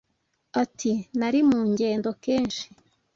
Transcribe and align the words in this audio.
ati: 0.61 0.91
“Nari 1.19 1.39
mu 1.49 1.59
ngendo 1.71 2.09
kenshi 2.23 2.65